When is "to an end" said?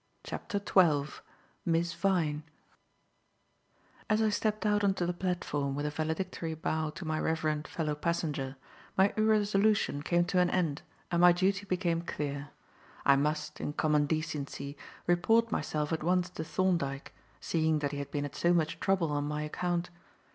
10.25-10.81